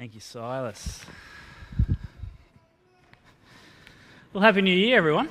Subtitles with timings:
[0.00, 1.04] Thank you, Silas.
[4.32, 5.28] Well, Happy New Year, everyone.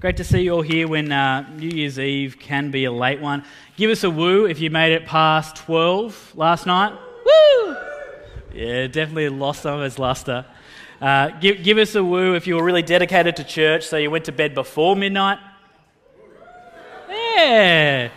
[0.00, 3.20] Great to see you all here when uh, New Year's Eve can be a late
[3.20, 3.44] one.
[3.76, 6.92] Give us a woo if you made it past 12 last night.
[7.24, 7.76] Woo!
[8.52, 10.44] Yeah, definitely lost some of its luster.
[11.00, 14.10] Uh, give, give us a woo if you were really dedicated to church, so you
[14.10, 15.38] went to bed before midnight.
[17.08, 18.08] Yeah!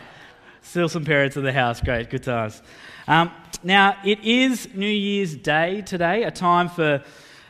[0.62, 1.82] Still some parents in the house.
[1.82, 2.62] Great, good times.
[3.08, 3.32] Um,
[3.64, 7.04] now, it is New Year's Day today, a time for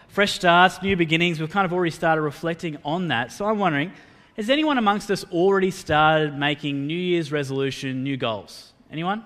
[0.07, 1.39] fresh starts, new beginnings.
[1.39, 3.31] We've kind of already started reflecting on that.
[3.31, 3.91] So I'm wondering,
[4.37, 8.73] has anyone amongst us already started making New Year's resolution, new goals?
[8.89, 9.23] Anyone?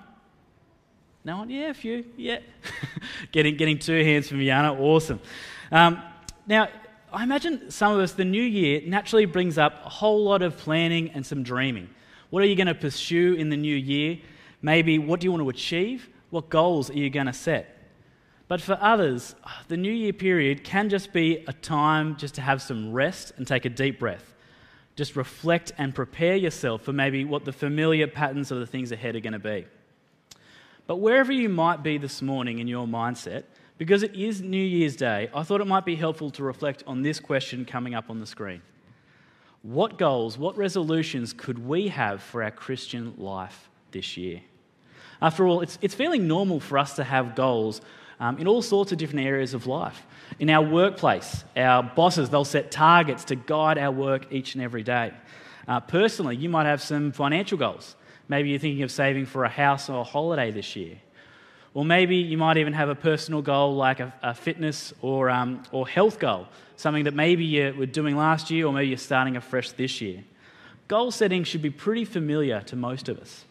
[1.24, 1.50] No one?
[1.50, 2.04] Yeah, a few.
[2.16, 2.40] Yeah.
[3.32, 4.78] getting, getting two hands from Yana.
[4.78, 5.20] Awesome.
[5.70, 6.02] Um,
[6.46, 6.68] now,
[7.12, 10.56] I imagine some of us, the new year naturally brings up a whole lot of
[10.56, 11.88] planning and some dreaming.
[12.30, 14.18] What are you going to pursue in the new year?
[14.62, 16.08] Maybe what do you want to achieve?
[16.30, 17.72] What goals are you going to set?
[18.48, 19.34] But for others,
[19.68, 23.46] the New Year period can just be a time just to have some rest and
[23.46, 24.34] take a deep breath.
[24.94, 29.16] Just reflect and prepare yourself for maybe what the familiar patterns of the things ahead
[29.16, 29.66] are going to be.
[30.86, 33.44] But wherever you might be this morning in your mindset,
[33.78, 37.02] because it is New Year's Day, I thought it might be helpful to reflect on
[37.02, 38.62] this question coming up on the screen.
[39.66, 44.40] What goals, what resolutions could we have for our Christian life this year?
[45.20, 47.80] After all, it's, it's fairly normal for us to have goals
[48.20, 50.06] um, in all sorts of different areas of life.
[50.38, 54.84] In our workplace, our bosses, they'll set targets to guide our work each and every
[54.84, 55.12] day.
[55.66, 57.96] Uh, personally, you might have some financial goals.
[58.28, 60.98] Maybe you're thinking of saving for a house or a holiday this year.
[61.76, 65.62] Or maybe you might even have a personal goal like a, a fitness or, um,
[65.72, 69.36] or health goal, something that maybe you were doing last year or maybe you're starting
[69.36, 70.24] afresh this year.
[70.88, 73.44] Goal setting should be pretty familiar to most of us.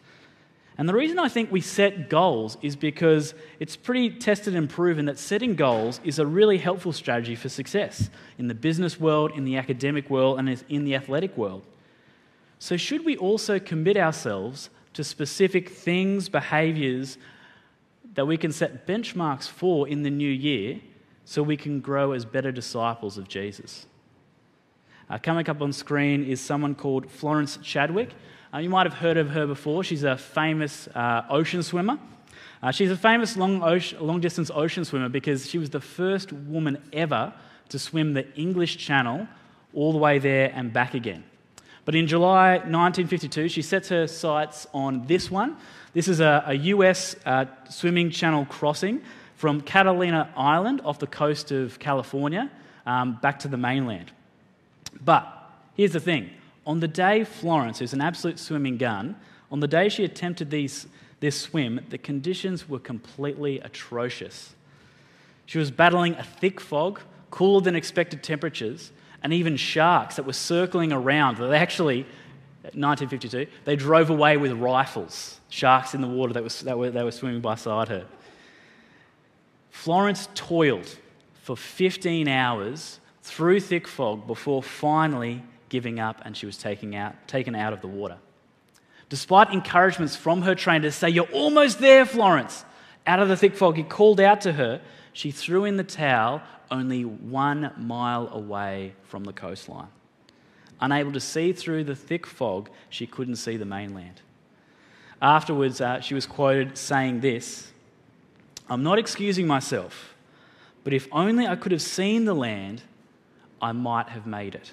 [0.76, 5.04] And the reason I think we set goals is because it's pretty tested and proven
[5.04, 9.44] that setting goals is a really helpful strategy for success in the business world, in
[9.44, 11.62] the academic world, and in the athletic world.
[12.58, 17.18] So, should we also commit ourselves to specific things, behaviors
[18.16, 20.80] that we can set benchmarks for in the new year
[21.24, 23.86] so we can grow as better disciples of Jesus?
[25.08, 28.10] Uh, coming up on screen is someone called Florence Chadwick.
[28.52, 29.84] Uh, you might have heard of her before.
[29.84, 31.98] She's a famous uh, ocean swimmer.
[32.62, 36.32] Uh, she's a famous long, ocean, long distance ocean swimmer because she was the first
[36.32, 37.32] woman ever
[37.68, 39.28] to swim the English Channel
[39.74, 41.22] all the way there and back again.
[41.84, 45.56] But in July 1952, she sets her sights on this one.
[45.96, 49.00] This is a, a US uh, swimming channel crossing
[49.36, 52.50] from Catalina Island off the coast of California
[52.84, 54.12] um, back to the mainland.
[55.02, 55.26] But
[55.74, 56.28] here's the thing
[56.66, 59.16] on the day Florence, who's an absolute swimming gun,
[59.50, 60.86] on the day she attempted these,
[61.20, 64.54] this swim, the conditions were completely atrocious.
[65.46, 68.92] She was battling a thick fog, cooler than expected temperatures,
[69.22, 71.38] and even sharks that were circling around.
[71.38, 72.04] that actually,
[72.74, 77.02] 1952, they drove away with rifles, sharks in the water that, was, that were, they
[77.02, 78.06] were swimming beside her.
[79.70, 80.98] Florence toiled
[81.42, 87.14] for 15 hours through thick fog before finally giving up and she was taken out,
[87.28, 88.18] taken out of the water.
[89.08, 92.64] Despite encouragements from her trainer to say, You're almost there, Florence,
[93.06, 94.80] out of the thick fog, he called out to her.
[95.12, 99.88] She threw in the towel only one mile away from the coastline.
[100.80, 104.20] Unable to see through the thick fog, she couldn't see the mainland.
[105.22, 107.72] Afterwards, uh, she was quoted saying this
[108.68, 110.14] I'm not excusing myself,
[110.84, 112.82] but if only I could have seen the land,
[113.60, 114.72] I might have made it.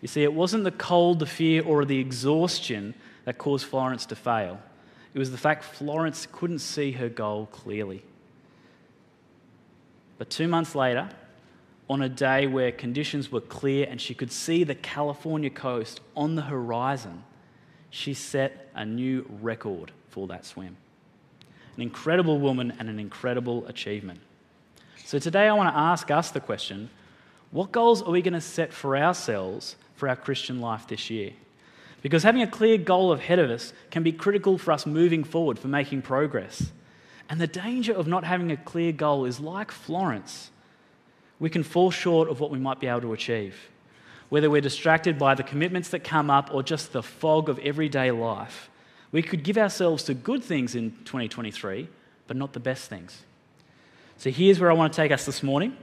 [0.00, 4.16] You see, it wasn't the cold, the fear, or the exhaustion that caused Florence to
[4.16, 4.60] fail.
[5.12, 8.02] It was the fact Florence couldn't see her goal clearly.
[10.16, 11.10] But two months later,
[11.90, 16.36] on a day where conditions were clear and she could see the California coast on
[16.36, 17.24] the horizon,
[17.90, 20.76] she set a new record for that swim.
[21.74, 24.20] An incredible woman and an incredible achievement.
[25.04, 26.90] So today I want to ask us the question
[27.50, 31.32] what goals are we going to set for ourselves for our Christian life this year.
[32.02, 35.58] Because having a clear goal ahead of us can be critical for us moving forward,
[35.58, 36.70] for making progress.
[37.28, 40.52] And the danger of not having a clear goal is like Florence.
[41.40, 43.56] We can fall short of what we might be able to achieve.
[44.28, 48.12] Whether we're distracted by the commitments that come up or just the fog of everyday
[48.12, 48.70] life,
[49.10, 51.88] we could give ourselves to good things in 2023,
[52.28, 53.22] but not the best things.
[54.18, 55.76] So here's where I want to take us this morning.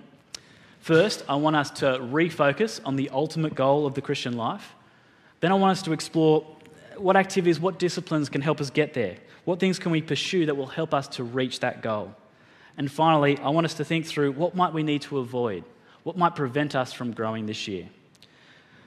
[0.80, 4.75] First, I want us to refocus on the ultimate goal of the Christian life.
[5.39, 6.45] Then, I want us to explore
[6.95, 9.18] what activities, what disciplines can help us get there.
[9.44, 12.15] What things can we pursue that will help us to reach that goal?
[12.77, 15.63] And finally, I want us to think through what might we need to avoid?
[16.03, 17.89] What might prevent us from growing this year?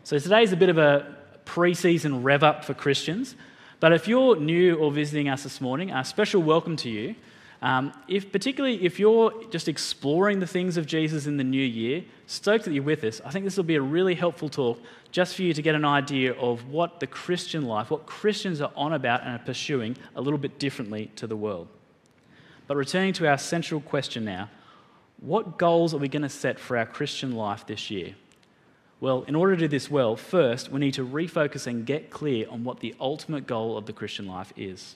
[0.04, 3.34] So today is a bit of a pre-season rev up for Christians.
[3.80, 7.16] But if you're new or visiting us this morning, a special welcome to you.
[7.62, 12.04] Um, if, particularly if you're just exploring the things of Jesus in the new year,
[12.26, 13.20] stoked that you're with us.
[13.24, 15.84] I think this will be a really helpful talk just for you to get an
[15.84, 20.20] idea of what the Christian life, what Christians are on about and are pursuing a
[20.20, 21.68] little bit differently to the world.
[22.70, 24.48] But returning to our central question now
[25.18, 28.14] what goals are we going to set for our Christian life this year?
[29.00, 32.48] Well, in order to do this well, first we need to refocus and get clear
[32.48, 34.94] on what the ultimate goal of the Christian life is.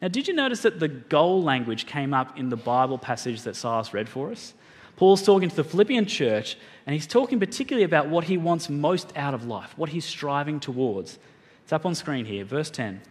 [0.00, 3.54] Now, did you notice that the goal language came up in the Bible passage that
[3.54, 4.52] Silas read for us?
[4.96, 9.16] Paul's talking to the Philippian church, and he's talking particularly about what he wants most
[9.16, 11.20] out of life, what he's striving towards.
[11.62, 13.02] It's up on screen here, verse 10.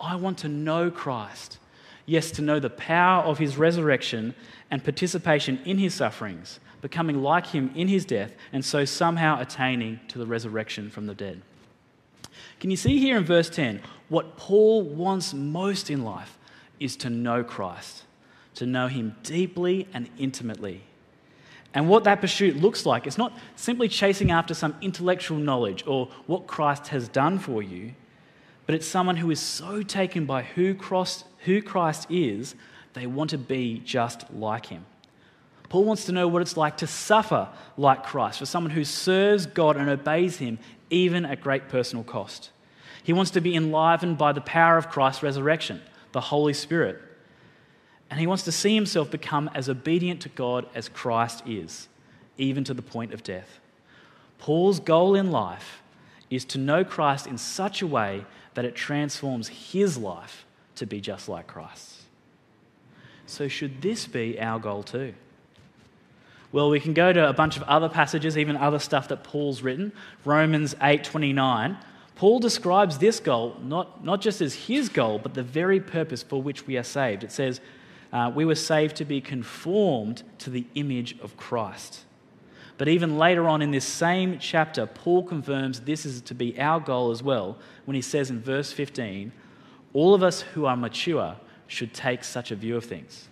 [0.00, 1.58] I want to know Christ.
[2.10, 4.34] Yes, to know the power of his resurrection
[4.68, 10.00] and participation in his sufferings, becoming like him in his death, and so somehow attaining
[10.08, 11.40] to the resurrection from the dead.
[12.58, 13.80] Can you see here in verse 10?
[14.08, 16.36] What Paul wants most in life
[16.80, 18.02] is to know Christ,
[18.56, 20.82] to know him deeply and intimately.
[21.74, 26.08] And what that pursuit looks like, it's not simply chasing after some intellectual knowledge or
[26.26, 27.92] what Christ has done for you,
[28.70, 32.54] but it's someone who is so taken by who Christ, who Christ is,
[32.92, 34.86] they want to be just like him.
[35.68, 39.46] Paul wants to know what it's like to suffer like Christ, for someone who serves
[39.46, 42.50] God and obeys him even at great personal cost.
[43.02, 45.82] He wants to be enlivened by the power of Christ's resurrection,
[46.12, 47.02] the Holy Spirit.
[48.08, 51.88] And he wants to see himself become as obedient to God as Christ is,
[52.38, 53.58] even to the point of death.
[54.38, 55.82] Paul's goal in life
[56.30, 58.24] is to know Christ in such a way
[58.54, 60.44] that it transforms his life
[60.76, 62.02] to be just like Christ's.
[63.26, 65.14] So, should this be our goal too?
[66.52, 69.62] Well, we can go to a bunch of other passages, even other stuff that Paul's
[69.62, 69.92] written.
[70.24, 71.76] Romans 8:29.
[72.16, 76.42] Paul describes this goal not, not just as his goal, but the very purpose for
[76.42, 77.24] which we are saved.
[77.24, 77.60] It says,
[78.12, 82.04] uh, We were saved to be conformed to the image of Christ.
[82.80, 86.80] But even later on in this same chapter, Paul confirms this is to be our
[86.80, 89.32] goal as well when he says in verse 15,
[89.92, 91.36] All of us who are mature
[91.66, 93.28] should take such a view of things.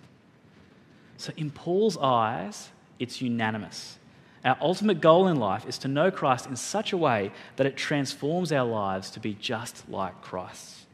[1.17, 2.69] So, in Paul's eyes,
[2.99, 3.97] it's unanimous.
[4.45, 7.75] Our ultimate goal in life is to know Christ in such a way that it
[7.75, 10.85] transforms our lives to be just like Christ.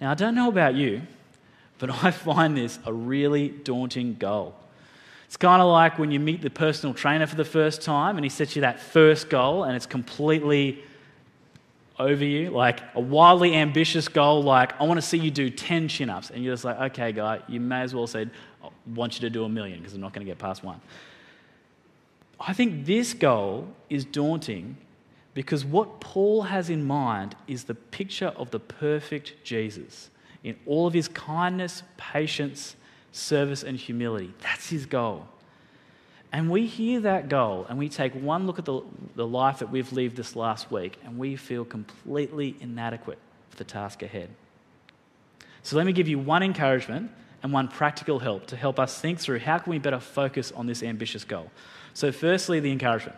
[0.00, 1.02] Now, I don't know about you,
[1.78, 4.54] but I find this a really daunting goal.
[5.28, 8.24] It's kind of like when you meet the personal trainer for the first time and
[8.24, 10.82] he sets you that first goal and it's completely
[11.98, 15.88] over you, like a wildly ambitious goal, like I want to see you do 10
[15.88, 16.30] chin ups.
[16.30, 18.26] And you're just like, okay, guy, you may as well say,
[18.64, 20.80] I want you to do a million because I'm not going to get past one.
[22.40, 24.78] I think this goal is daunting
[25.34, 30.08] because what Paul has in mind is the picture of the perfect Jesus
[30.42, 32.76] in all of his kindness, patience,
[33.12, 34.32] service, and humility.
[34.40, 35.26] That's his goal.
[36.32, 38.82] And we hear that goal and we take one look at the,
[39.14, 43.18] the life that we've lived this last week and we feel completely inadequate
[43.48, 44.28] for the task ahead.
[45.62, 47.10] So let me give you one encouragement
[47.42, 50.66] and one practical help to help us think through how can we better focus on
[50.66, 51.50] this ambitious goal.
[51.94, 53.16] So firstly, the encouragement.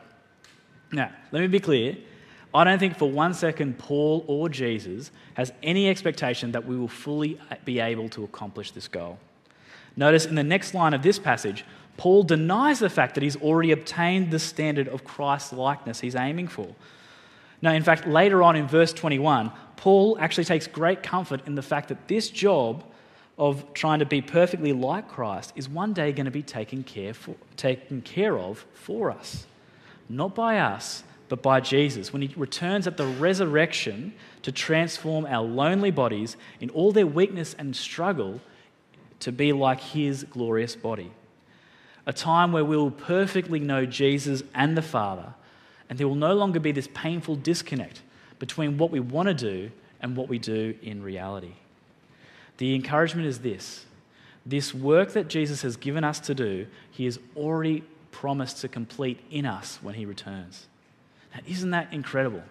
[0.92, 1.96] Now, let me be clear.
[2.52, 6.88] I don't think for one second Paul or Jesus has any expectation that we will
[6.88, 9.18] fully be able to accomplish this goal.
[9.96, 11.64] Notice in the next line of this passage,
[11.96, 16.48] Paul denies the fact that he's already obtained the standard of Christ's likeness he's aiming
[16.48, 16.74] for.
[17.62, 21.62] Now, in fact, later on in verse 21, Paul actually takes great comfort in the
[21.62, 22.84] fact that this job
[23.38, 27.14] of trying to be perfectly like Christ is one day going to be taken care,
[27.14, 29.46] for, taken care of for us.
[30.08, 32.12] Not by us, but by Jesus.
[32.12, 37.54] When he returns at the resurrection to transform our lonely bodies in all their weakness
[37.58, 38.40] and struggle
[39.20, 41.10] to be like his glorious body
[42.06, 45.34] a time where we will perfectly know Jesus and the Father,
[45.88, 48.02] and there will no longer be this painful disconnect
[48.38, 51.52] between what we want to do and what we do in reality.
[52.56, 53.86] The encouragement is this
[54.46, 59.20] this work that Jesus has given us to do, he has already promised to complete
[59.30, 60.66] in us when he returns.
[61.34, 62.42] Now, isn't that incredible?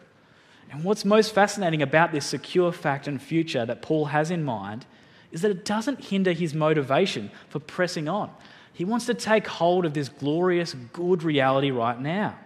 [0.72, 4.86] And what's most fascinating about this secure fact and future that Paul has in mind
[5.32, 8.32] is that it doesn't hinder his motivation for pressing on.
[8.74, 12.38] He wants to take hold of this glorious, good reality right now,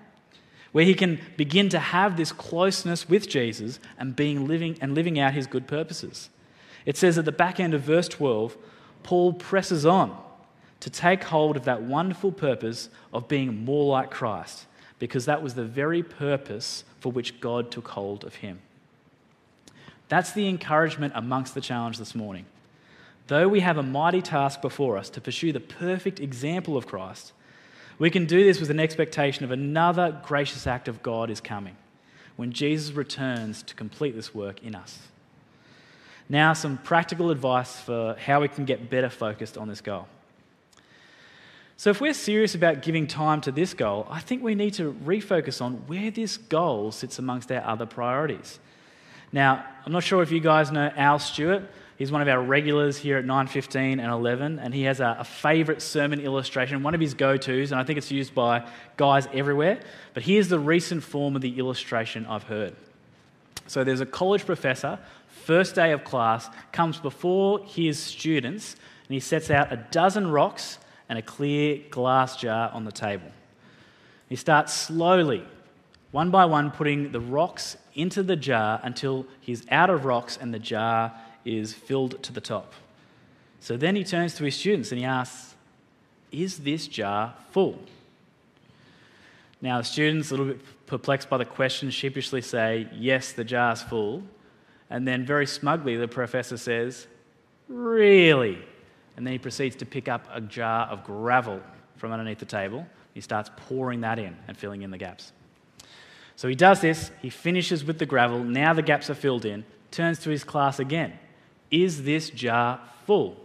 [0.71, 5.19] where he can begin to have this closeness with Jesus and being living and living
[5.19, 6.29] out his good purposes.
[6.85, 8.57] It says at the back end of verse 12,
[9.03, 10.17] Paul presses on.
[10.83, 14.65] to take hold of that wonderful purpose of being more like Christ,
[14.99, 18.59] because that was the very purpose for which God took hold of him.
[20.09, 22.45] That's the encouragement amongst the challenge this morning.
[23.27, 27.31] Though we have a mighty task before us to pursue the perfect example of Christ,
[27.97, 31.77] we can do this with an expectation of another gracious act of God is coming
[32.35, 34.99] when Jesus returns to complete this work in us.
[36.27, 40.07] Now, some practical advice for how we can get better focused on this goal.
[41.77, 44.93] So, if we're serious about giving time to this goal, I think we need to
[45.05, 48.59] refocus on where this goal sits amongst our other priorities.
[49.31, 51.63] Now, I'm not sure if you guys know Al Stewart.
[51.97, 55.23] He's one of our regulars here at 9:15 and 11, and he has a, a
[55.23, 59.79] favourite sermon illustration, one of his go-tos, and I think it's used by guys everywhere.
[60.13, 62.75] But here's the recent form of the illustration I've heard.
[63.67, 68.75] So there's a college professor, first day of class, comes before his students,
[69.07, 73.31] and he sets out a dozen rocks and a clear glass jar on the table.
[74.29, 75.45] He starts slowly,
[76.11, 80.53] one by one, putting the rocks into the jar until he's out of rocks and
[80.53, 81.13] the jar
[81.45, 82.73] is filled to the top.
[83.59, 85.55] So then he turns to his students and he asks,
[86.31, 87.79] Is this jar full?
[89.61, 93.81] Now, the students, a little bit perplexed by the question, sheepishly say, Yes, the jar's
[93.81, 94.23] full.
[94.89, 97.07] And then, very smugly, the professor says,
[97.69, 98.57] Really?
[99.15, 101.61] And then he proceeds to pick up a jar of gravel
[101.95, 102.85] from underneath the table.
[103.13, 105.31] He starts pouring that in and filling in the gaps.
[106.35, 109.63] So he does this, he finishes with the gravel, now the gaps are filled in,
[109.91, 111.13] turns to his class again.
[111.71, 113.37] Is this jar full?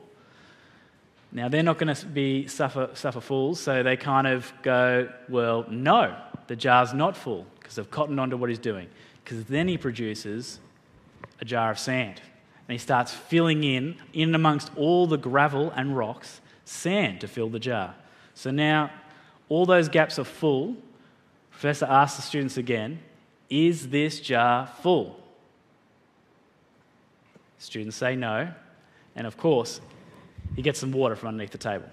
[1.31, 5.67] Now, they're not going to be suffer, suffer fools, so they kind of go, Well,
[5.69, 8.89] no, the jar's not full, because they've cottoned onto what he's doing.
[9.23, 10.59] Because then he produces
[11.41, 12.21] a jar of sand.
[12.67, 17.49] And he starts filling in, in amongst all the gravel and rocks, sand to fill
[17.49, 17.95] the jar.
[18.35, 18.91] So now
[19.49, 20.77] all those gaps are full.
[21.51, 23.01] Professor asks the students again,
[23.51, 25.19] Is this jar full?
[27.59, 28.53] Students say no.
[29.17, 29.81] And of course,
[30.57, 31.89] he gets some water from underneath the table.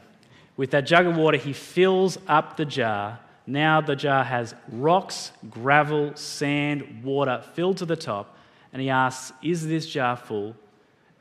[0.57, 3.19] With that jug of water, he fills up the jar.
[3.47, 8.37] Now the jar has rocks, gravel, sand, water filled to the top.
[8.71, 10.55] And he asks, Is this jar full?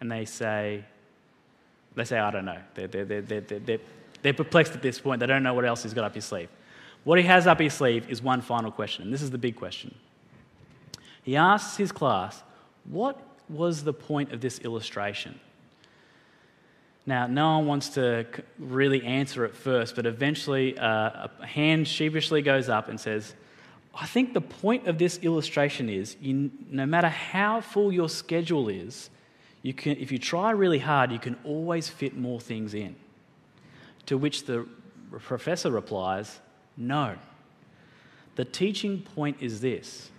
[0.00, 0.84] And they say,
[1.94, 2.58] they say, I don't know.
[2.74, 3.78] They're, they're, they're, they're,
[4.22, 5.20] they're perplexed at this point.
[5.20, 6.48] They don't know what else he's got up his sleeve.
[7.04, 9.56] What he has up his sleeve is one final question, and this is the big
[9.56, 9.94] question.
[11.22, 12.42] He asks his class,
[12.84, 13.20] What
[13.54, 15.38] was the point of this illustration?
[17.06, 18.26] Now, no one wants to
[18.58, 23.34] really answer it first, but eventually uh, a hand sheepishly goes up and says,
[23.94, 28.68] I think the point of this illustration is you, no matter how full your schedule
[28.68, 29.10] is,
[29.62, 32.96] you can, if you try really hard, you can always fit more things in.
[34.06, 34.66] To which the
[35.10, 36.40] professor replies,
[36.76, 37.16] No.
[38.36, 40.10] The teaching point is this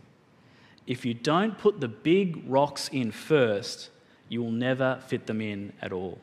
[0.88, 3.90] if you don't put the big rocks in first,
[4.30, 6.20] you will never fit them in at all.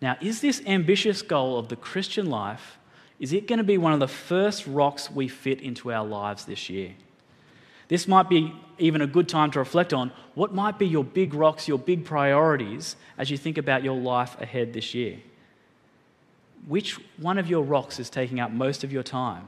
[0.00, 2.78] Now, is this ambitious goal of the Christian life,
[3.20, 6.44] is it going to be one of the first rocks we fit into our lives
[6.44, 6.92] this year?
[7.86, 11.34] This might be even a good time to reflect on what might be your big
[11.34, 15.18] rocks, your big priorities as you think about your life ahead this year.
[16.66, 19.46] Which one of your rocks is taking up most of your time?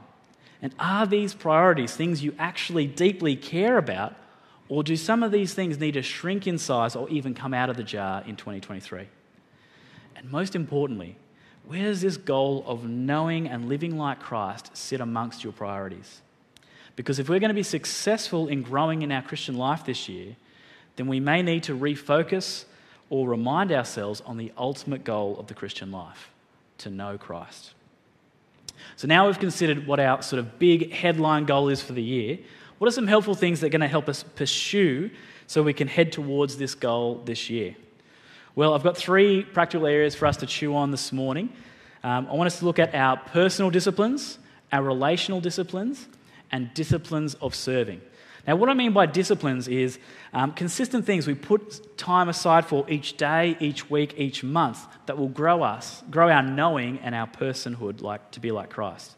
[0.65, 4.15] And are these priorities things you actually deeply care about,
[4.67, 7.69] or do some of these things need to shrink in size or even come out
[7.69, 9.07] of the jar in 2023?
[10.15, 11.17] And most importantly,
[11.67, 16.21] where does this goal of knowing and living like Christ sit amongst your priorities?
[16.95, 20.35] Because if we're going to be successful in growing in our Christian life this year,
[20.95, 22.65] then we may need to refocus
[23.11, 26.31] or remind ourselves on the ultimate goal of the Christian life
[26.79, 27.74] to know Christ.
[28.95, 32.39] So now we've considered what our sort of big headline goal is for the year.
[32.77, 35.09] What are some helpful things that are going to help us pursue
[35.47, 37.75] so we can head towards this goal this year?
[38.55, 41.51] Well, I've got three practical areas for us to chew on this morning.
[42.03, 44.39] Um, I want us to look at our personal disciplines,
[44.71, 46.07] our relational disciplines,
[46.51, 48.01] and disciplines of serving.
[48.47, 49.97] Now, what I mean by disciplines is
[50.31, 55.17] um, consistent things we put time aside for each day, each week, each month that
[55.17, 59.15] will grow us, grow our knowing and our personhood like, to be like Christ.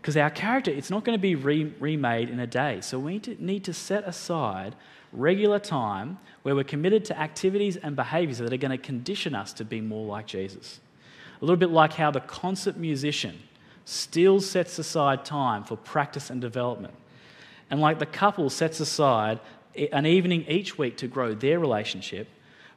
[0.00, 2.80] Because our character, it's not going to be re- remade in a day.
[2.80, 4.76] So we need to, need to set aside
[5.12, 9.52] regular time where we're committed to activities and behaviors that are going to condition us
[9.54, 10.78] to be more like Jesus.
[11.40, 13.40] A little bit like how the concert musician
[13.84, 16.94] still sets aside time for practice and development
[17.70, 19.40] and like the couple sets aside
[19.92, 22.28] an evening each week to grow their relationship,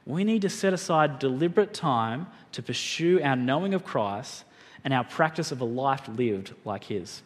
[0.04, 4.44] We need to set aside deliberate time to pursue our knowing of Christ
[4.84, 7.22] and our practice of a life lived like His.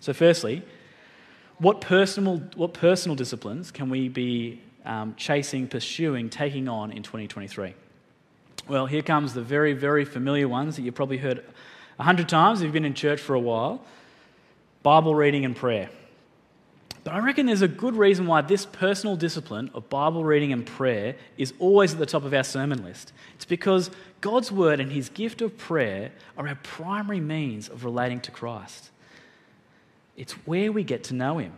[0.00, 0.62] So, firstly,
[1.56, 7.74] what personal, what personal disciplines can we be um, chasing, pursuing, taking on in 2023?
[8.68, 11.42] Well, here comes the very, very familiar ones that you've probably heard
[11.98, 13.82] a hundred times if you've been in church for a while
[14.82, 15.88] Bible reading and prayer.
[17.08, 20.66] But I reckon there's a good reason why this personal discipline of Bible reading and
[20.66, 23.14] prayer is always at the top of our sermon list.
[23.34, 28.20] It's because God's word and his gift of prayer are our primary means of relating
[28.20, 28.90] to Christ.
[30.18, 31.54] It's where we get to know him.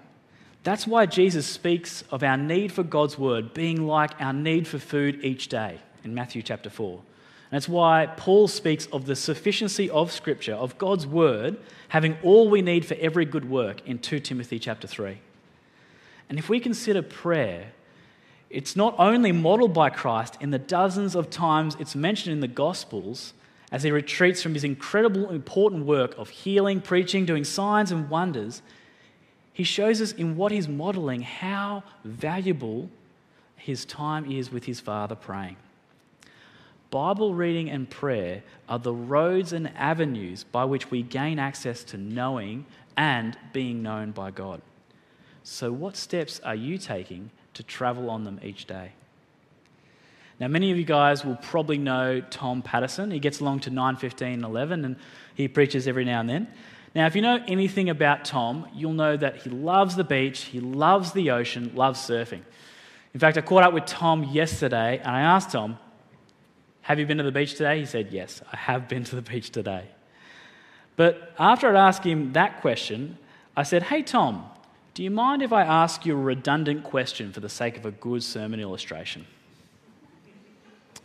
[0.62, 4.78] That's why Jesus speaks of our need for God's word being like our need for
[4.78, 6.92] food each day in Matthew chapter 4.
[6.92, 7.02] And
[7.50, 12.62] that's why Paul speaks of the sufficiency of Scripture, of God's word, having all we
[12.62, 15.18] need for every good work in 2 Timothy chapter 3.
[16.30, 17.72] And if we consider prayer,
[18.48, 22.48] it's not only modeled by Christ in the dozens of times it's mentioned in the
[22.48, 23.34] Gospels
[23.72, 28.62] as he retreats from his incredible, important work of healing, preaching, doing signs and wonders,
[29.52, 32.88] he shows us in what he's modeling how valuable
[33.56, 35.56] his time is with his Father praying.
[36.90, 41.96] Bible reading and prayer are the roads and avenues by which we gain access to
[41.98, 44.60] knowing and being known by God.
[45.52, 48.92] So, what steps are you taking to travel on them each day?
[50.38, 53.10] Now, many of you guys will probably know Tom Patterson.
[53.10, 54.94] He gets along to 9:15 and 11, and
[55.34, 56.48] he preaches every now and then.
[56.94, 60.60] Now, if you know anything about Tom, you'll know that he loves the beach, he
[60.60, 62.42] loves the ocean, loves surfing.
[63.12, 65.80] In fact, I caught up with Tom yesterday, and I asked Tom,
[66.82, 69.22] "Have you been to the beach today?" He said, "Yes, I have been to the
[69.22, 69.88] beach today."
[70.94, 73.18] But after I'd asked him that question,
[73.56, 74.44] I said, "Hey, Tom,
[75.00, 77.90] do you mind if I ask you a redundant question for the sake of a
[77.90, 79.24] good sermon illustration?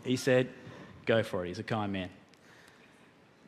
[0.04, 0.50] He said,
[1.06, 1.48] Go for it.
[1.48, 2.10] He's a kind man.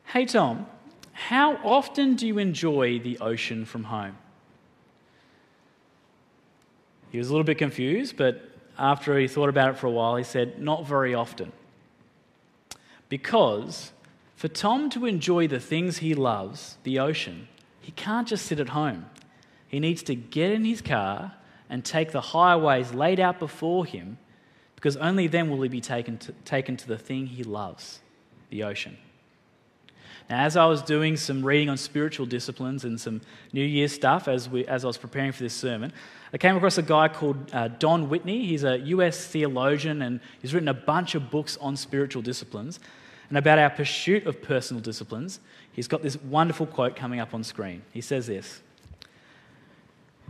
[0.06, 0.64] Hey, Tom,
[1.12, 4.16] how often do you enjoy the ocean from home?
[7.12, 8.40] He was a little bit confused, but
[8.78, 11.52] after he thought about it for a while, he said, Not very often.
[13.10, 13.92] Because
[14.34, 17.48] for Tom to enjoy the things he loves, the ocean,
[17.82, 19.10] he can't just sit at home.
[19.68, 21.34] He needs to get in his car
[21.70, 24.18] and take the highways laid out before him
[24.74, 28.00] because only then will he be taken to, taken to the thing he loves,
[28.50, 28.96] the ocean.
[30.30, 33.20] Now, as I was doing some reading on spiritual disciplines and some
[33.52, 35.92] New Year stuff as, we, as I was preparing for this sermon,
[36.32, 38.46] I came across a guy called uh, Don Whitney.
[38.46, 42.78] He's a US theologian and he's written a bunch of books on spiritual disciplines.
[43.30, 45.40] And about our pursuit of personal disciplines,
[45.72, 47.82] he's got this wonderful quote coming up on screen.
[47.92, 48.60] He says this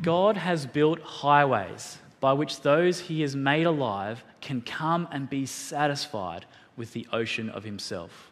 [0.02, 5.46] God has built highways by which those he has made alive can come and be
[5.46, 8.30] satisfied with the ocean of himself.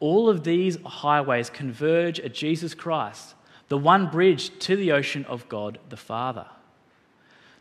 [0.00, 3.34] All of these highways converge at Jesus Christ,
[3.68, 6.46] the one bridge to the ocean of God the Father.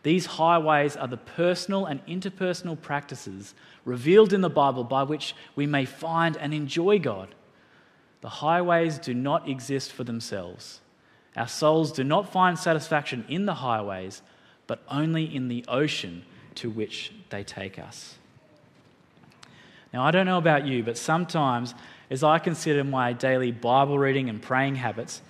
[0.02, 3.54] These highways are the personal and interpersonal practices
[3.86, 7.34] revealed in the Bible by which we may find and enjoy God.
[8.22, 10.82] The highways do not exist for themselves.
[11.36, 14.22] Our souls do not find satisfaction in the highways,
[14.68, 16.24] but only in the ocean
[16.56, 18.16] to which they take us.
[19.92, 21.74] Now, I don't know about you, but sometimes
[22.10, 25.22] as I consider my daily Bible reading and praying habits,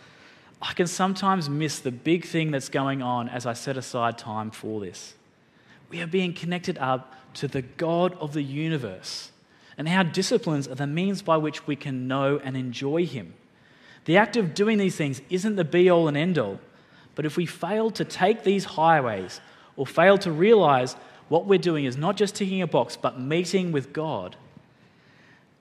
[0.62, 4.52] I can sometimes miss the big thing that's going on as I set aside time
[4.52, 5.14] for this.
[5.90, 9.32] We are being connected up to the God of the universe,
[9.78, 13.34] and our disciplines are the means by which we can know and enjoy Him.
[14.06, 16.60] The act of doing these things isn't the be all and end all.
[17.16, 19.40] But if we fail to take these highways
[19.76, 20.96] or fail to realize
[21.30, 24.36] what we're doing is not just ticking a box, but meeting with God,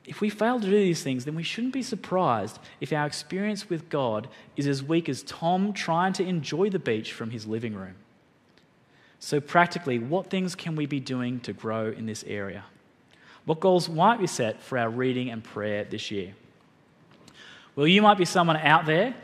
[0.04, 3.70] if we fail to do these things, then we shouldn't be surprised if our experience
[3.70, 7.74] with God is as weak as Tom trying to enjoy the beach from his living
[7.74, 7.94] room.
[9.20, 12.64] So, practically, what things can we be doing to grow in this area?
[13.44, 16.34] What goals might we set for our reading and prayer this year?
[17.74, 19.14] Well, you might be someone out there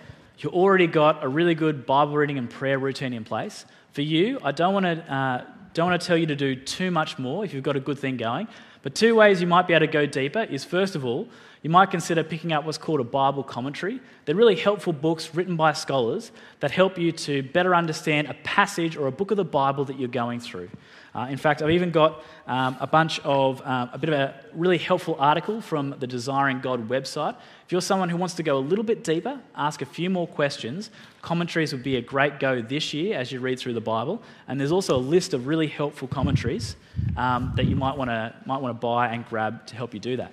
[0.41, 3.67] who already got a really good Bible reading and prayer routine in place.
[3.93, 6.91] For you, I don't want to, uh, don't want to tell you to do too
[6.91, 8.49] much more if you've got a good thing going.
[8.83, 11.29] But two ways you might be able to go deeper is first of all,
[11.63, 14.01] you might consider picking up what's called a Bible commentary.
[14.25, 18.97] They're really helpful books written by scholars that help you to better understand a passage
[18.97, 20.71] or a book of the Bible that you're going through.
[21.19, 24.35] Uh, in fact, I've even got um, a bunch of um, a bit of a
[24.53, 27.35] really helpful article from the Desiring God website.
[27.67, 30.29] If you're someone who wants to go a little bit deeper, ask a few more
[30.29, 34.23] questions, commentaries would be a great go this year as you read through the Bible.
[34.47, 36.77] And there's also a list of really helpful commentaries
[37.17, 40.01] um, that you might want to might want to buy and grab to help you
[40.01, 40.31] do that.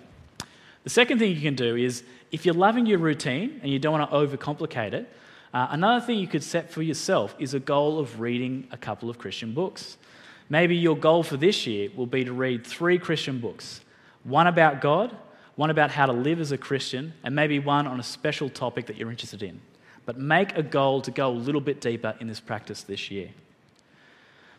[0.83, 3.99] The second thing you can do is if you're loving your routine and you don't
[3.99, 5.11] want to overcomplicate it,
[5.51, 9.09] uh, another thing you could set for yourself is a goal of reading a couple
[9.09, 9.97] of Christian books.
[10.49, 13.81] Maybe your goal for this year will be to read three Christian books
[14.23, 15.15] one about God,
[15.55, 18.87] one about how to live as a Christian, and maybe one on a special topic
[18.87, 19.61] that you're interested in.
[20.05, 23.29] But make a goal to go a little bit deeper in this practice this year.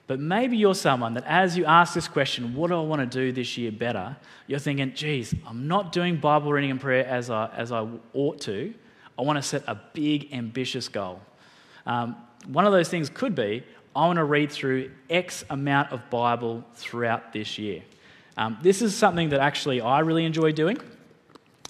[0.06, 3.18] But maybe you're someone that as you ask this question, what do I want to
[3.18, 4.16] do this year better?
[4.46, 8.40] You're thinking, geez, I'm not doing Bible reading and prayer as I, as I ought
[8.42, 8.72] to.
[9.18, 11.20] I want to set a big, ambitious goal.
[11.86, 13.64] Um, one of those things could be
[13.96, 17.82] I want to read through X amount of Bible throughout this year.
[18.36, 20.76] Um, this is something that actually I really enjoy doing.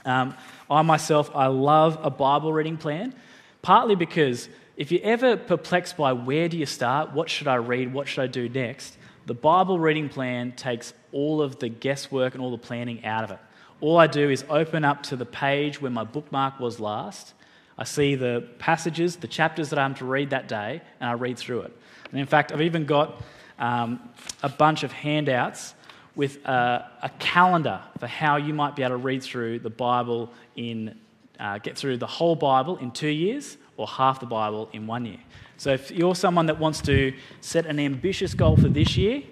[0.04, 0.34] Um,
[0.68, 3.14] I myself, I love a Bible reading plan,
[3.62, 7.94] partly because if you're ever perplexed by where do you start, what should I read,
[7.94, 12.42] what should I do next, the Bible reading plan takes all of the guesswork and
[12.42, 13.38] all the planning out of it.
[13.80, 17.34] All I do is open up to the page where my bookmark was last.
[17.78, 21.38] I see the passages, the chapters that I'm to read that day, and I read
[21.38, 21.76] through it.
[22.10, 23.22] And in fact, I've even got
[23.58, 24.00] um,
[24.42, 25.74] a bunch of handouts
[26.14, 30.32] with a, a, calendar for how you might be able to read through the Bible
[30.56, 30.98] in,
[31.38, 35.04] uh, get through the whole Bible in two years or half the Bible in one
[35.04, 35.20] year.
[35.58, 39.22] So if you're someone that wants to set an ambitious goal for this year,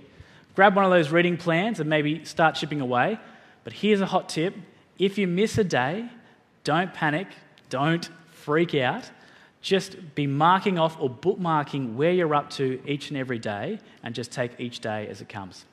[0.54, 3.18] grab one of those reading plans and maybe start chipping away.
[3.64, 4.54] But here's a hot tip
[4.98, 6.08] if you miss a day,
[6.62, 7.28] don't panic,
[7.68, 9.10] don't freak out.
[9.64, 14.14] Just be marking off or bookmarking where you're up to each and every day and
[14.14, 15.64] just take each day as it comes.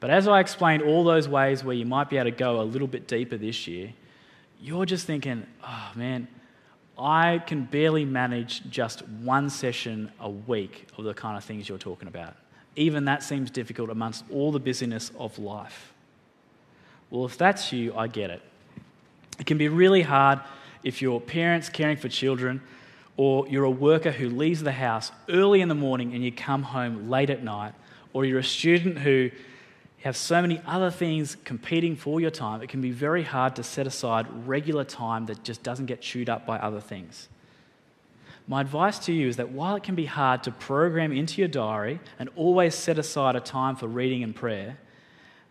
[0.00, 2.64] But as I explained all those ways where you might be able to go a
[2.64, 3.92] little bit deeper this year,
[4.58, 6.28] you're just thinking, oh man,
[6.98, 11.76] I can barely manage just one session a week of the kind of things you're
[11.76, 12.36] talking about.
[12.74, 15.92] Even that seems difficult amongst all the busyness of life.
[17.10, 18.40] Well, if that's you, I get it.
[19.38, 20.40] It can be really hard
[20.82, 22.60] if you're parents caring for children,
[23.16, 26.62] or you're a worker who leaves the house early in the morning and you come
[26.62, 27.74] home late at night,
[28.12, 29.30] or you're a student who
[30.02, 33.62] have so many other things competing for your time, it can be very hard to
[33.62, 37.28] set aside regular time that just doesn't get chewed up by other things.
[38.48, 41.48] My advice to you is that while it can be hard to program into your
[41.48, 44.78] diary and always set aside a time for reading and prayer,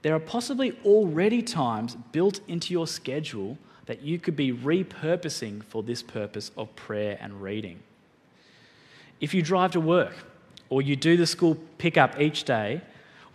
[0.01, 5.83] there are possibly already times built into your schedule that you could be repurposing for
[5.83, 7.79] this purpose of prayer and reading.
[9.21, 10.15] If you drive to work,
[10.69, 12.81] or you do the school pickup each day,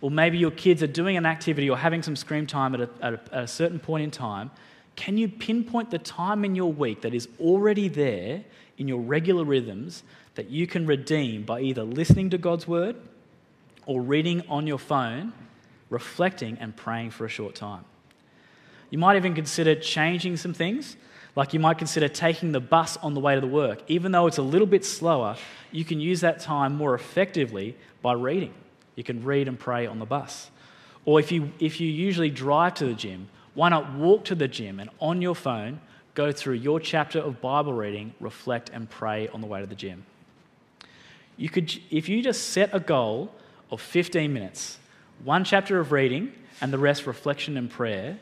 [0.01, 2.89] or maybe your kids are doing an activity or having some screen time at a,
[3.01, 4.51] at a, at a certain point in time,
[4.95, 8.43] can you pinpoint the time in your week that is already there
[8.77, 10.03] in your regular rhythms
[10.35, 12.95] that you can redeem by either listening to God's word
[13.85, 15.33] or reading on your phone,
[15.89, 17.85] reflecting, and praying for a short time?
[18.91, 20.95] You might even consider changing some things.
[21.35, 23.81] Like you might consider taking the bus on the way to the work.
[23.87, 25.37] Even though it's a little bit slower,
[25.71, 28.53] you can use that time more effectively by reading.
[28.95, 30.51] You can read and pray on the bus.
[31.05, 34.47] Or if you, if you usually drive to the gym, why not walk to the
[34.47, 35.79] gym and on your phone
[36.13, 39.75] go through your chapter of Bible reading, reflect, and pray on the way to the
[39.75, 40.05] gym?
[41.37, 43.31] You could, if you just set a goal
[43.71, 44.77] of 15 minutes,
[45.23, 48.19] one chapter of reading and the rest reflection and prayer,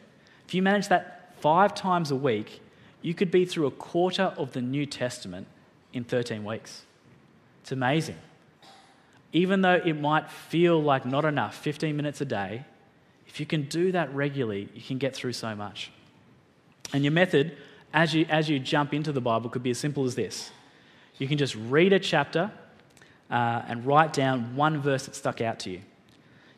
[0.50, 2.60] if you manage that five times a week,
[3.04, 5.46] you could be through a quarter of the New Testament
[5.94, 6.86] in 13 weeks.
[7.62, 8.16] It's amazing.
[9.32, 12.66] Even though it might feel like not enough, 15 minutes a day,
[13.28, 15.92] if you can do that regularly, you can get through so much.
[16.94, 17.56] And your method,
[17.94, 20.50] as you, as you jump into the Bible, could be as simple as this
[21.20, 22.50] you can just read a chapter
[23.30, 25.82] uh, and write down one verse that stuck out to you.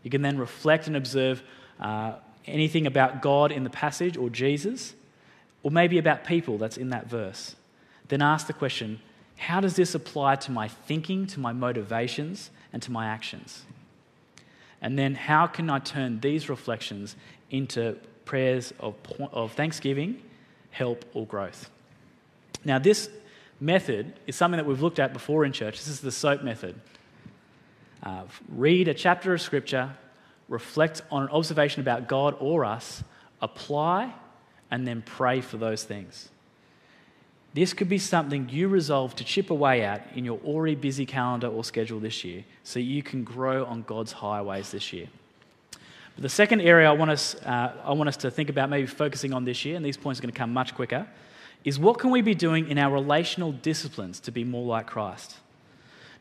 [0.02, 1.44] You can then reflect and observe
[1.78, 2.14] uh,
[2.46, 4.94] anything about God in the passage or Jesus,
[5.64, 7.56] or maybe about people that's in that verse,
[8.08, 9.00] then ask the question
[9.38, 13.64] how does this apply to my thinking, to my motivations, and to my actions?
[14.82, 17.16] And then how can I turn these reflections
[17.50, 18.96] into prayers of,
[19.32, 20.22] of thanksgiving,
[20.70, 21.72] help, or growth?
[22.64, 23.10] Now, this
[23.60, 25.78] method is something that we've looked at before in church.
[25.78, 26.80] This is the SOAP method.
[28.04, 29.92] Uh, read a chapter of scripture,
[30.52, 33.04] reflect on an observation about God or us,
[33.42, 34.14] apply,
[34.70, 36.30] and then pray for those things.
[37.54, 41.48] This could be something you resolve to chip away at in your already busy calendar
[41.48, 45.08] or schedule this year so you can grow on God's highways this year.
[46.16, 48.88] But the second area I want, us, uh, I want us to think about maybe
[48.88, 51.08] focusing on this year, and these points are going to come much quicker,
[51.64, 55.38] is what can we be doing in our relational disciplines to be more like Christ?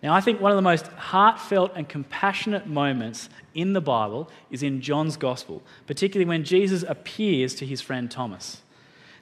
[0.03, 4.63] Now, I think one of the most heartfelt and compassionate moments in the Bible is
[4.63, 8.63] in John's Gospel, particularly when Jesus appears to his friend Thomas.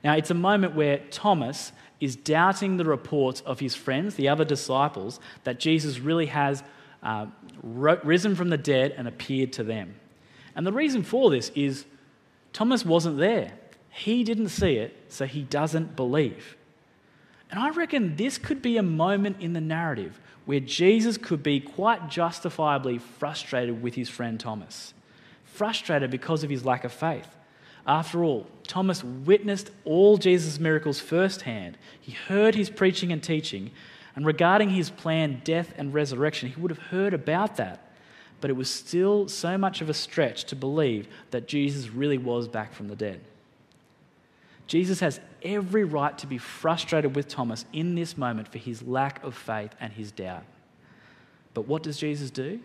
[0.05, 4.45] Now, it's a moment where Thomas is doubting the reports of his friends, the other
[4.45, 6.63] disciples, that Jesus really has
[7.03, 7.27] uh,
[7.63, 9.97] risen from the dead and appeared to them.
[10.55, 11.87] And the reason for this is
[12.53, 13.53] Thomas wasn't there.
[13.91, 16.57] He didn't see it, so he doesn't believe.
[17.51, 21.61] And I reckon this could be a moment in the narrative where Jesus could be
[21.61, 24.95] quite justifiably frustrated with his friend Thomas.
[25.45, 27.29] Frustrated because of his lack of faith.
[27.87, 31.77] After all, Thomas witnessed all Jesus' miracles firsthand.
[32.01, 33.73] He heard his preaching and teaching,
[34.17, 37.93] and regarding his planned death and resurrection, he would have heard about that.
[38.41, 42.49] But it was still so much of a stretch to believe that Jesus really was
[42.49, 43.21] back from the dead.
[44.69, 49.25] Jesus has every right to be frustrated with Thomas in this moment for his lack
[49.25, 50.45] of faith and his doubt.
[51.55, 52.61] But what does Jesus do?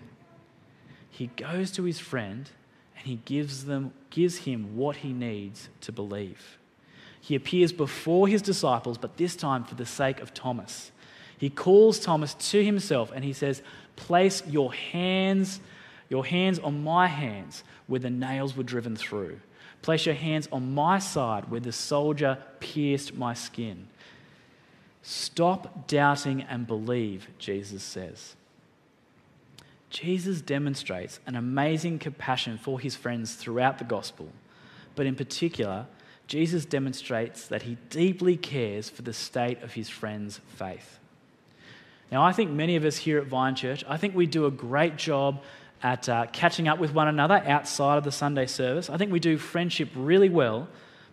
[1.09, 2.49] He goes to his friend
[2.97, 6.59] and he gives, them, gives him what he needs to believe.
[7.21, 10.91] He appears before his disciples, but this time for the sake of Thomas.
[11.37, 13.61] He calls Thomas to himself and he says,
[13.95, 15.61] Place your hands,
[16.09, 19.39] your hands on my hands where the nails were driven through.
[19.83, 23.87] Place your hands on my side where the soldier pierced my skin.
[25.01, 28.35] Stop doubting and believe, Jesus says.
[29.89, 34.29] Jesus demonstrates an amazing compassion for his friends throughout the gospel,
[34.95, 35.85] but in particular,
[36.27, 40.97] Jesus demonstrates that he deeply cares for the state of his friends' faith.
[42.09, 44.51] Now, I think many of us here at Vine Church, I think we do a
[44.51, 45.43] great job
[45.83, 48.89] at uh, catching up with one another outside of the Sunday service.
[48.89, 50.69] I think we do friendship really well,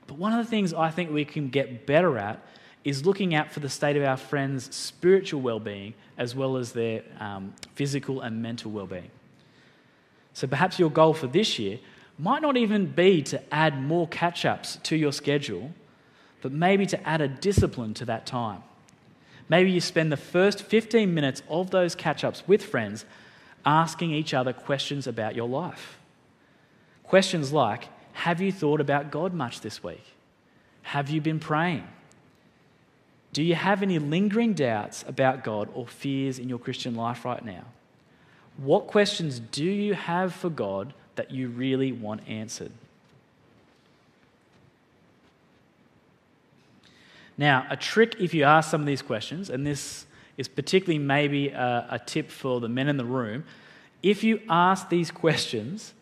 [0.06, 2.40] but one of the things I think we can get better at
[2.84, 6.72] is looking out for the state of our friends' spiritual well being as well as
[6.72, 9.10] their um, physical and mental well being.
[10.32, 11.80] So perhaps your goal for this year
[12.16, 15.72] might not even be to add more catch ups to your schedule,
[16.42, 18.62] but maybe to add a discipline to that time.
[19.48, 23.04] Maybe you spend the first 15 minutes of those catch ups with friends
[23.64, 25.98] asking each other questions about your life.
[27.04, 30.04] Questions like Have you thought about God much this week?
[30.82, 31.86] Have you been praying?
[33.32, 37.44] Do you have any lingering doubts about God or fears in your Christian life right
[37.44, 37.64] now?
[38.56, 42.72] What questions do you have for God that you really want answered?
[47.38, 50.04] Now, a trick if you ask some of these questions, and this
[50.40, 53.44] is particularly maybe a, a tip for the men in the room,
[54.02, 55.92] if you ask these questions,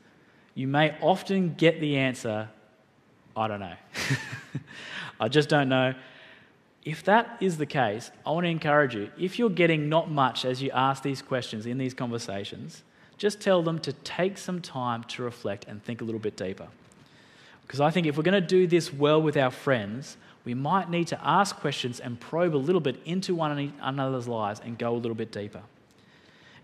[0.55, 2.49] you may often get the answer,
[3.37, 3.75] I don't know.
[5.21, 5.93] I just don't know.
[6.85, 10.45] If that is the case, I want to encourage you if you're getting not much
[10.45, 12.85] as you ask these questions in these conversations,
[13.17, 16.69] just tell them to take some time to reflect and think a little bit deeper.
[17.67, 20.89] Because I think if we're going to do this well with our friends, we might
[20.91, 24.95] need to ask questions and probe a little bit into one another's lives and go
[24.95, 25.63] a little bit deeper.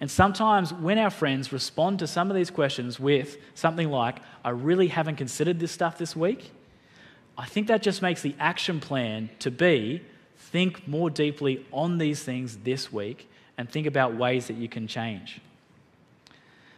[0.00, 4.50] And sometimes when our friends respond to some of these questions with something like, I
[4.50, 6.50] really haven't considered this stuff this week,
[7.36, 10.02] I think that just makes the action plan to be
[10.36, 14.86] think more deeply on these things this week and think about ways that you can
[14.86, 15.40] change.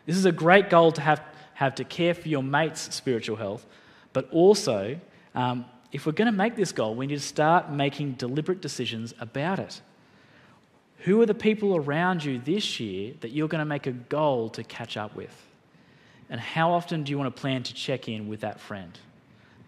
[0.06, 1.20] This is a great goal to have,
[1.54, 3.66] have to care for your mate's spiritual health,
[4.12, 4.98] but also,
[5.35, 9.14] um, if we're going to make this goal, we need to start making deliberate decisions
[9.20, 9.81] about it.
[11.01, 14.49] Who are the people around you this year that you're going to make a goal
[14.51, 15.46] to catch up with?
[16.29, 18.99] And how often do you want to plan to check in with that friend?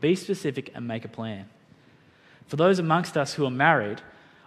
[0.01, 1.49] Be specific and make a plan.
[2.47, 4.01] For those amongst us who are married,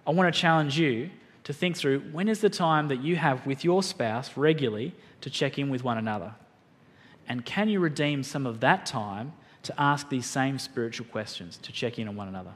[0.06, 1.10] I want to challenge you
[1.44, 5.30] to think through when is the time that you have with your spouse regularly to
[5.30, 6.34] check in with one another?
[7.28, 11.71] And can you redeem some of that time to ask these same spiritual questions, to
[11.71, 12.52] check in on one another?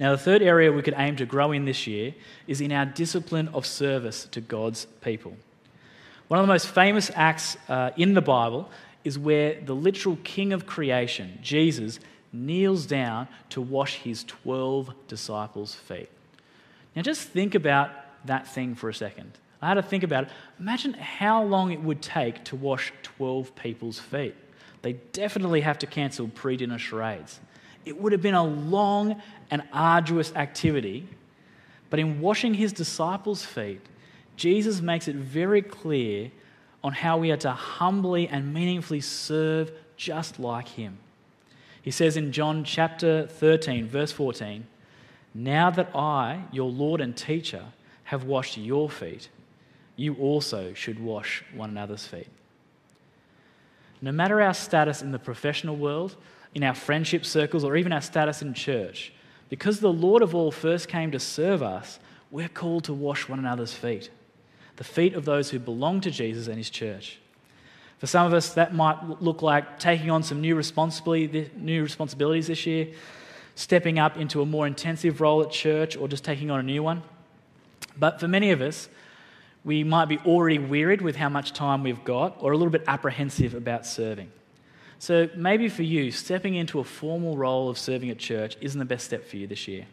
[0.00, 2.14] Now, the third area we could aim to grow in this year
[2.46, 5.36] is in our discipline of service to God's people.
[6.28, 8.70] One of the most famous acts uh, in the Bible
[9.04, 12.00] is where the literal king of creation, Jesus,
[12.32, 16.08] kneels down to wash his 12 disciples' feet.
[16.96, 17.90] Now, just think about
[18.26, 19.32] that thing for a second.
[19.60, 20.30] I had to think about it.
[20.58, 24.34] Imagine how long it would take to wash 12 people's feet.
[24.84, 27.40] They definitely have to cancel pre dinner charades.
[27.86, 31.08] It would have been a long and arduous activity.
[31.88, 33.80] But in washing his disciples' feet,
[34.36, 36.30] Jesus makes it very clear
[36.82, 40.98] on how we are to humbly and meaningfully serve just like him.
[41.80, 44.66] He says in John chapter 13, verse 14,
[45.32, 47.64] Now that I, your Lord and teacher,
[48.04, 49.30] have washed your feet,
[49.96, 52.28] you also should wash one another's feet.
[54.04, 56.14] No matter our status in the professional world,
[56.54, 59.14] in our friendship circles, or even our status in church,
[59.48, 61.98] because the Lord of all first came to serve us,
[62.30, 64.10] we're called to wash one another's feet,
[64.76, 67.18] the feet of those who belong to Jesus and his church.
[67.96, 72.48] For some of us, that might look like taking on some new, responsibility, new responsibilities
[72.48, 72.88] this year,
[73.54, 76.82] stepping up into a more intensive role at church, or just taking on a new
[76.82, 77.02] one.
[77.96, 78.90] But for many of us,
[79.64, 82.84] we might be already wearied with how much time we've got or a little bit
[82.86, 84.30] apprehensive about serving.
[84.98, 88.84] So maybe for you, stepping into a formal role of serving at church isn't the
[88.84, 89.86] best step for you this year.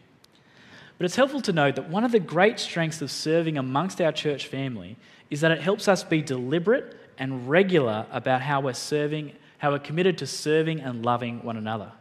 [0.98, 4.12] But it's helpful to note that one of the great strengths of serving amongst our
[4.12, 4.98] church family
[5.30, 9.80] is that it helps us be deliberate and regular about how we're serving, how we're
[9.80, 11.92] committed to serving and loving one another.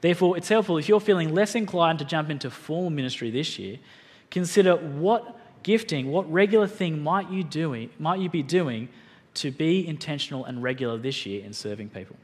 [0.00, 3.78] Therefore, it's helpful if you're feeling less inclined to jump into formal ministry this year,
[4.30, 8.88] consider what gifting, what regular thing might you, doing, might you be doing
[9.34, 12.16] to be intentional and regular this year in serving people?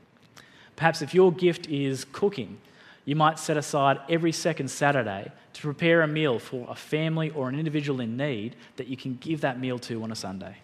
[0.77, 2.59] Perhaps if your gift is cooking,
[3.05, 7.49] you might set aside every second Saturday to prepare a meal for a family or
[7.49, 10.57] an individual in need that you can give that meal to on a Sunday.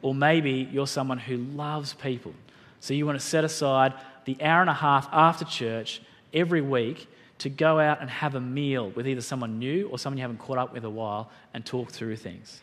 [0.00, 2.32] Or maybe you're someone who loves people,
[2.80, 3.92] so you want to set aside
[4.24, 6.00] the hour and a half after church
[6.32, 10.18] every week to go out and have a meal with either someone new or someone
[10.18, 12.60] you haven't caught up with a while and talk through things.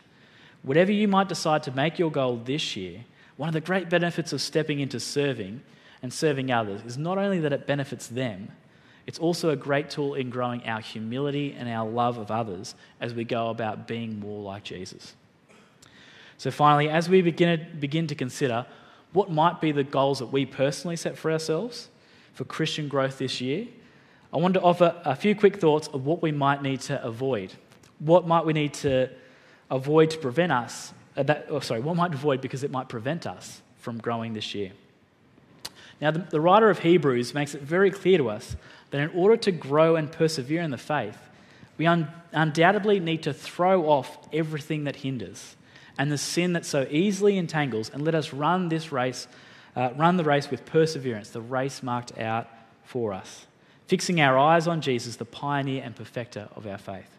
[0.63, 3.03] Whatever you might decide to make your goal this year,
[3.37, 5.61] one of the great benefits of stepping into serving
[6.01, 8.49] and serving others is not only that it benefits them,
[9.05, 13.13] it's also a great tool in growing our humility and our love of others as
[13.13, 15.15] we go about being more like Jesus.
[16.37, 18.65] So, finally, as we begin, begin to consider
[19.11, 21.89] what might be the goals that we personally set for ourselves
[22.33, 23.67] for Christian growth this year,
[24.33, 27.53] I want to offer a few quick thoughts of what we might need to avoid.
[27.99, 29.09] What might we need to
[29.69, 33.27] avoid to prevent us, uh, that, oh, sorry, what might avoid because it might prevent
[33.27, 34.71] us from growing this year?
[36.01, 38.55] Now, the, the writer of Hebrews makes it very clear to us
[38.89, 41.17] that in order to grow and persevere in the faith,
[41.77, 45.55] we un- undoubtedly need to throw off everything that hinders
[45.99, 49.27] and the sin that so easily entangles and let us run this race,
[49.75, 52.47] uh, run the race with perseverance, the race marked out
[52.83, 53.45] for us
[53.87, 57.09] fixing our eyes on Jesus, the pioneer and perfecter of our faith.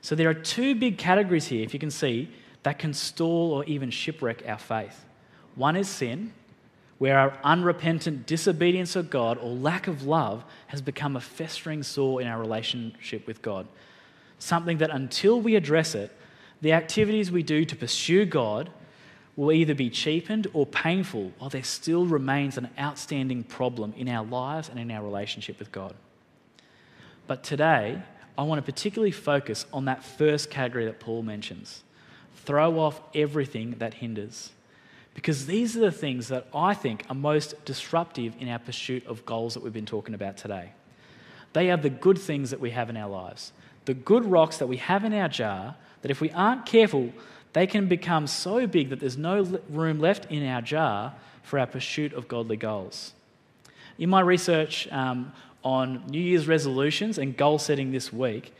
[0.00, 2.30] So there are two big categories here, if you can see,
[2.62, 5.04] that can stall or even shipwreck our faith.
[5.54, 6.32] One is sin,
[6.98, 12.20] where our unrepentant disobedience of God or lack of love has become a festering sore
[12.20, 13.66] in our relationship with God.
[14.38, 16.12] Something that until we address it,
[16.60, 18.70] the activities we do to pursue God
[19.36, 24.24] will either be cheapened or painful while there still remains an outstanding problem in our
[24.24, 25.94] lives and in our relationship with God.
[27.26, 28.02] But today,
[28.36, 31.82] I want to particularly focus on that first category that Paul mentions
[32.44, 34.50] throw off everything that hinders.
[35.14, 39.24] Because these are the things that I think are most disruptive in our pursuit of
[39.26, 40.72] goals that we've been talking about today.
[41.52, 43.52] They are the good things that we have in our lives,
[43.84, 47.12] the good rocks that we have in our jar that if we aren't careful,
[47.52, 51.66] they can become so big that there's no room left in our jar for our
[51.66, 53.12] pursuit of godly goals.
[53.98, 58.54] In my research um, on New Year's resolutions and goal setting this week,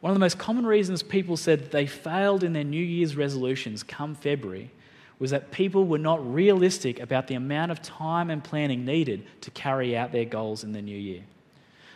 [0.00, 3.82] one of the most common reasons people said they failed in their New Year's resolutions
[3.82, 4.70] come February
[5.18, 9.50] was that people were not realistic about the amount of time and planning needed to
[9.52, 11.22] carry out their goals in the new year.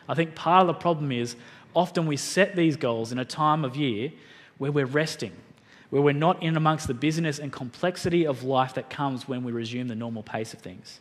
[0.09, 1.37] I think part of the problem is
[1.75, 4.13] often we set these goals in a time of year
[4.57, 5.33] where we're resting,
[5.91, 9.53] where we're not in amongst the busyness and complexity of life that comes when we
[9.53, 11.01] resume the normal pace of things.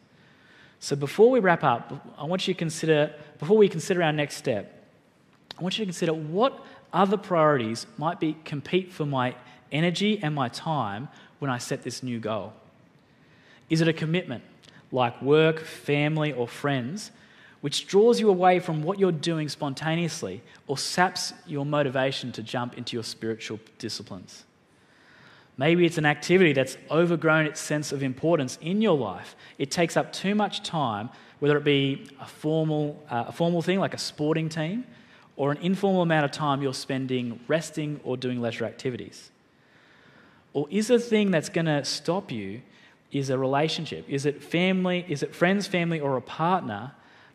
[0.80, 4.36] So before we wrap up, I want you to consider, before we consider our next
[4.36, 4.73] step,
[5.58, 9.36] I want you to consider what other priorities might be compete for my
[9.71, 12.54] energy and my time when I set this new goal.
[13.69, 14.43] Is it a commitment
[14.91, 17.12] like work, family, or friends,
[17.60, 22.78] which draws you away from what you're doing spontaneously or saps your motivation to jump
[22.78, 24.46] into your spiritual disciplines?
[25.58, 29.36] Maybe it's an activity that's overgrown its sense of importance in your life.
[29.58, 33.80] It takes up too much time, whether it be a formal, uh, a formal thing
[33.80, 34.86] like a sporting team
[35.36, 39.32] or an informal amount of time you're spending resting or doing leisure activities.
[40.54, 42.62] Or is the thing that's going to stop you
[43.12, 44.06] is a relationship?
[44.08, 45.06] Is it family?
[45.08, 46.92] Is it friends, family, or a partner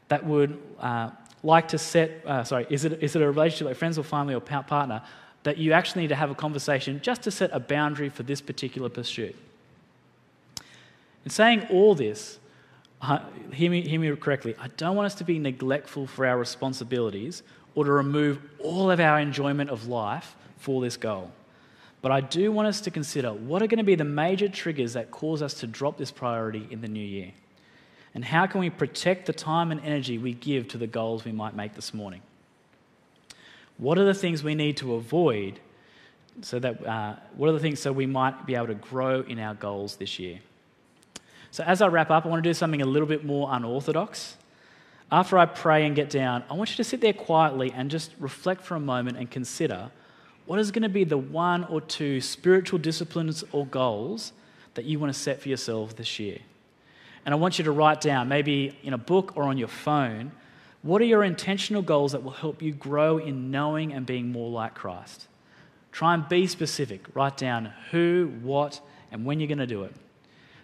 [0.08, 1.10] that would uh,
[1.42, 4.34] like to set, uh, sorry, is it, is it a relationship like friends or family
[4.34, 5.02] or partner
[5.44, 8.40] that you actually need to have a conversation just to set a boundary for this
[8.40, 9.36] particular pursuit?
[11.24, 12.38] In saying all this,
[13.00, 13.20] uh,
[13.52, 17.42] hear, me, hear me correctly, I don't want us to be neglectful for our responsibilities
[17.74, 21.30] or to remove all of our enjoyment of life for this goal.
[22.00, 24.92] But I do want us to consider what are going to be the major triggers
[24.94, 27.32] that cause us to drop this priority in the new year.
[28.14, 31.32] And how can we protect the time and energy we give to the goals we
[31.32, 32.20] might make this morning?
[33.82, 35.58] What are the things we need to avoid
[36.40, 39.40] so that, uh, what are the things so we might be able to grow in
[39.40, 40.38] our goals this year?
[41.50, 44.36] So, as I wrap up, I want to do something a little bit more unorthodox.
[45.10, 48.12] After I pray and get down, I want you to sit there quietly and just
[48.20, 49.90] reflect for a moment and consider
[50.46, 54.32] what is going to be the one or two spiritual disciplines or goals
[54.74, 56.38] that you want to set for yourself this year.
[57.26, 60.30] And I want you to write down, maybe in a book or on your phone,
[60.82, 64.50] what are your intentional goals that will help you grow in knowing and being more
[64.50, 65.28] like Christ?
[65.92, 67.04] Try and be specific.
[67.14, 68.80] Write down who, what,
[69.12, 69.94] and when you're going to do it.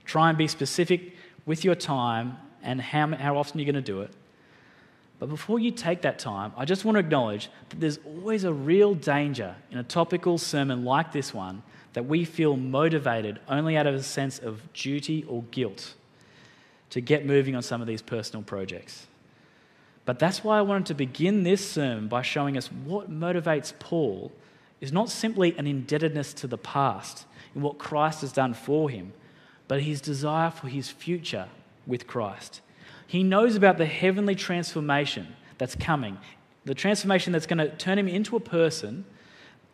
[0.05, 1.15] Try and be specific
[1.47, 4.11] with your time and how, how often you're going to do it.
[5.19, 8.53] But before you take that time, I just want to acknowledge that there's always a
[8.53, 11.63] real danger in a topical sermon like this one
[11.93, 15.95] that we feel motivated only out of a sense of duty or guilt
[16.91, 19.07] to get moving on some of these personal projects.
[20.09, 24.33] But that's why I wanted to begin this sermon by showing us what motivates Paul
[24.81, 29.13] is not simply an indebtedness to the past in what Christ has done for him,
[29.67, 31.49] but his desire for his future
[31.87, 32.63] with Christ.
[33.07, 36.17] He knows about the heavenly transformation that's coming,
[36.65, 39.05] the transformation that's going to turn him into a person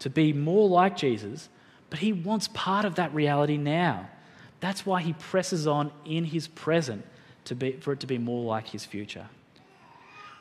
[0.01, 1.49] to be more like Jesus,
[1.91, 4.11] but he wants part of that reality now.
[4.59, 7.07] That's why he presses on in his present
[7.45, 9.29] to be, for it to be more like his future.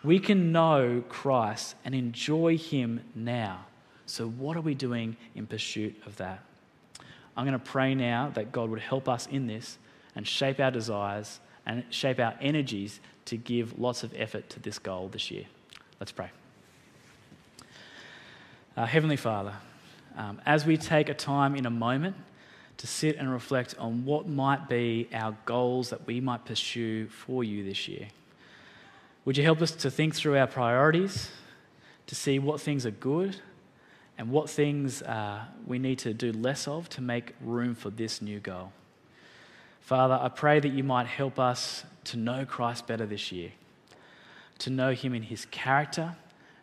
[0.04, 3.66] We can know Christ and enjoy him now.
[4.06, 6.43] So, what are we doing in pursuit of that?
[7.38, 9.78] I'm going to pray now that God would help us in this
[10.16, 14.78] and shape our desires and shape our energies to give lots of effort to this
[14.78, 15.45] goal this year.
[15.99, 16.30] Let's pray.
[18.76, 19.54] Uh, Heavenly Father,
[20.18, 22.16] um, as we take a time in a moment
[22.78, 27.43] to sit and reflect on what might be our goals that we might pursue for
[27.43, 28.08] you this year,
[29.26, 31.32] would you help us to think through our priorities,
[32.07, 33.38] to see what things are good
[34.17, 38.21] and what things uh, we need to do less of to make room for this
[38.21, 38.71] new goal?
[39.80, 43.51] Father, I pray that you might help us to know Christ better this year,
[44.59, 46.15] to know him in his character,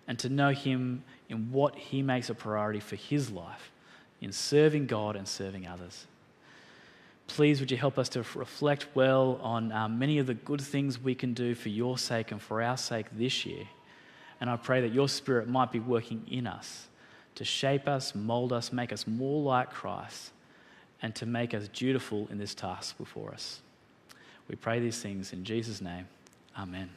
[0.06, 3.70] and to know him in what he makes a priority for his life,
[4.20, 6.06] in serving God and serving others.
[7.30, 11.00] Please, would you help us to reflect well on um, many of the good things
[11.00, 13.64] we can do for your sake and for our sake this year.
[14.40, 16.88] And I pray that your Spirit might be working in us
[17.36, 20.32] to shape us, mold us, make us more like Christ
[21.02, 23.60] and to make us dutiful in this task before us.
[24.48, 26.08] We pray these things in Jesus' name.
[26.58, 26.90] Amen.